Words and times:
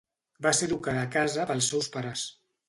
Va 0.45 0.53
ser 0.59 0.69
educada 0.69 1.03
a 1.09 1.11
casa 1.17 1.45
pels 1.53 1.69
seus 1.75 1.91
pares. 1.99 2.27